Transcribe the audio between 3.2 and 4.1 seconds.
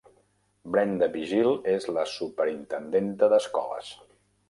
d'escoles.